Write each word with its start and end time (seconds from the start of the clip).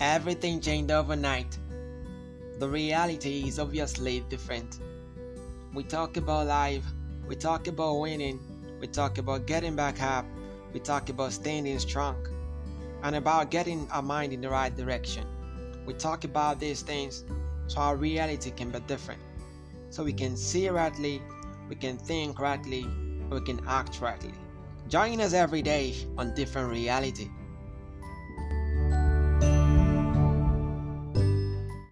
Everything 0.00 0.60
changed 0.60 0.90
overnight. 0.90 1.56
The 2.58 2.68
reality 2.68 3.44
is 3.46 3.58
obviously 3.58 4.20
different. 4.28 4.78
We 5.72 5.84
talk 5.84 6.18
about 6.18 6.48
life, 6.48 6.84
we 7.26 7.34
talk 7.34 7.66
about 7.66 8.00
winning, 8.00 8.38
we 8.78 8.88
talk 8.88 9.16
about 9.16 9.46
getting 9.46 9.74
back 9.74 10.02
up, 10.02 10.26
we 10.74 10.80
talk 10.80 11.08
about 11.08 11.32
standing 11.32 11.78
strong, 11.78 12.28
and 13.04 13.16
about 13.16 13.50
getting 13.50 13.90
our 13.90 14.02
mind 14.02 14.34
in 14.34 14.42
the 14.42 14.50
right 14.50 14.74
direction. 14.76 15.26
We 15.86 15.94
talk 15.94 16.24
about 16.24 16.60
these 16.60 16.82
things 16.82 17.24
so 17.66 17.80
our 17.80 17.96
reality 17.96 18.50
can 18.50 18.70
be 18.70 18.80
different. 18.80 19.22
So 19.88 20.04
we 20.04 20.12
can 20.12 20.36
see 20.36 20.68
rightly, 20.68 21.22
we 21.70 21.74
can 21.74 21.96
think 21.96 22.38
rightly, 22.38 22.86
we 23.30 23.40
can 23.40 23.60
act 23.66 24.02
rightly. 24.02 24.34
Join 24.88 25.22
us 25.22 25.32
every 25.32 25.62
day 25.62 25.94
on 26.18 26.34
different 26.34 26.70
reality. 26.70 27.30